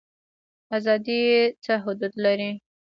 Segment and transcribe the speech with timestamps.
[0.77, 1.19] ازادي
[1.63, 2.51] څه حدود لري؟